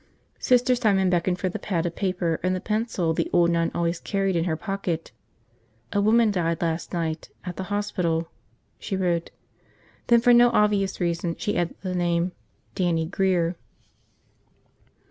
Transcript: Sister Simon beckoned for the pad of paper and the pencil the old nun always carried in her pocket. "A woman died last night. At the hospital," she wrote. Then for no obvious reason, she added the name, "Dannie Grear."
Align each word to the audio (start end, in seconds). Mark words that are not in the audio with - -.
Sister 0.39 0.73
Simon 0.73 1.11
beckoned 1.11 1.37
for 1.37 1.47
the 1.47 1.59
pad 1.59 1.85
of 1.85 1.95
paper 1.95 2.39
and 2.41 2.55
the 2.55 2.59
pencil 2.59 3.13
the 3.13 3.29
old 3.31 3.51
nun 3.51 3.69
always 3.75 3.99
carried 3.99 4.35
in 4.35 4.45
her 4.45 4.55
pocket. 4.57 5.11
"A 5.93 6.01
woman 6.01 6.31
died 6.31 6.59
last 6.59 6.91
night. 6.91 7.29
At 7.45 7.55
the 7.55 7.65
hospital," 7.65 8.27
she 8.79 8.95
wrote. 8.97 9.29
Then 10.07 10.19
for 10.19 10.33
no 10.33 10.49
obvious 10.49 10.99
reason, 10.99 11.35
she 11.37 11.55
added 11.55 11.75
the 11.83 11.93
name, 11.93 12.31
"Dannie 12.73 13.05
Grear." 13.11 13.55